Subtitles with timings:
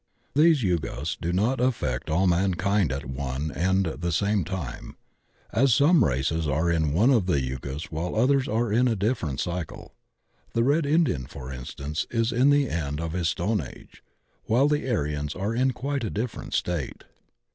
[0.33, 4.97] These Yugas do not affect all mankind at one and the same time,
[5.53, 9.39] as some races are in one of the Yugas while others are in a different
[9.39, 9.93] cycle.
[10.53, 14.03] The Red Indian, for instance, is in the end of his stone age,
[14.45, 17.03] while the Aryans are in quite a different state.